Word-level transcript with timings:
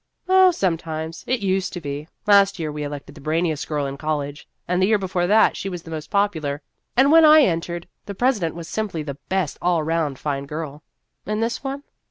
"Oh, 0.27 0.49
sometimes. 0.49 1.23
It 1.27 1.41
used 1.41 1.73
to 1.73 1.79
be. 1.79 2.07
Last 2.25 2.57
year 2.57 2.71
we 2.71 2.81
elected 2.81 3.13
the 3.13 3.21
brainiest 3.21 3.67
girl 3.67 3.85
in 3.85 3.97
col 3.97 4.17
lege; 4.17 4.47
and 4.67 4.81
the 4.81 4.87
year 4.87 4.97
before 4.97 5.27
she 5.53 5.69
was 5.69 5.83
the 5.83 5.91
most 5.91 6.09
popular; 6.09 6.63
and 6.97 7.11
when 7.11 7.23
I 7.23 7.41
entered, 7.43 7.87
the 8.07 8.15
president 8.15 8.55
was 8.55 8.67
simply 8.67 9.03
the 9.03 9.19
best 9.29 9.59
all 9.61 9.83
round 9.83 10.17
fine 10.17 10.47
girl." 10.47 10.81
"And 11.27 11.43
this 11.43 11.63
one?" 11.63 11.83